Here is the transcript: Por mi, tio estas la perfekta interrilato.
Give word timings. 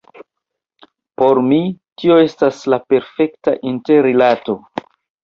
Por 1.21 1.41
mi, 1.49 1.59
tio 2.03 2.17
estas 2.21 2.63
la 2.75 2.79
perfekta 2.95 3.55
interrilato. 3.73 4.57